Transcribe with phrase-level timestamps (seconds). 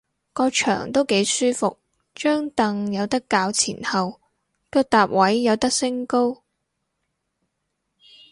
[0.33, 1.77] 個場都幾舒服，
[2.15, 4.19] 張櫈有得較前後，
[4.71, 6.41] 腳踏位有得升高